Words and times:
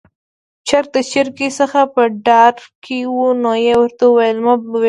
چرګ 0.67 0.87
د 0.93 0.97
چرګې 1.11 1.49
څخه 1.59 1.79
په 1.93 2.03
ډار 2.25 2.53
کې 2.83 2.99
وو، 3.13 3.27
نو 3.43 3.53
يې 3.65 3.73
ورته 3.81 4.03
وويل: 4.07 4.37
'مه 4.39 4.53
وېرېږه'. 4.59 4.79